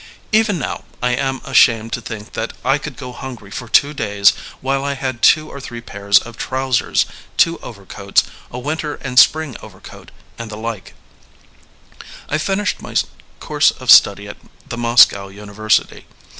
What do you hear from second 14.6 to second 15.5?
the Moscow